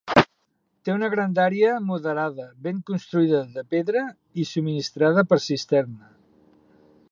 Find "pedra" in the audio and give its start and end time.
3.75-4.03